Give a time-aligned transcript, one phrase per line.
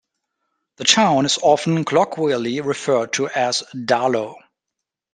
[0.77, 4.33] The town is often colloquially referred to as 'Darlo'.